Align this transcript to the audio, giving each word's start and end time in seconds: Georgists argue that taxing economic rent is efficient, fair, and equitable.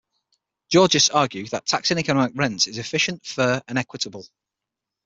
Georgists 0.73 1.13
argue 1.13 1.45
that 1.49 1.67
taxing 1.67 1.99
economic 1.99 2.31
rent 2.35 2.67
is 2.67 2.79
efficient, 2.79 3.23
fair, 3.23 3.61
and 3.67 3.77
equitable. 3.77 4.25